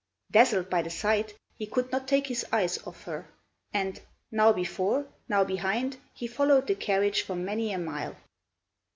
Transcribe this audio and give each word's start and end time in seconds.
Dazzled 0.31 0.67
by 0.67 0.81
the 0.81 0.89
sight, 0.89 1.35
he 1.53 1.67
could 1.67 1.91
not 1.91 2.07
take 2.07 2.25
his 2.25 2.43
eyes 2.51 2.79
off 2.87 3.03
her; 3.03 3.27
and, 3.71 4.01
now 4.31 4.51
before, 4.51 5.05
now 5.29 5.43
behind, 5.43 5.97
he 6.11 6.25
followed 6.25 6.65
the 6.65 6.73
carriage 6.73 7.21
for 7.21 7.35
many 7.35 7.71
a 7.71 7.77
mile. 7.77 8.15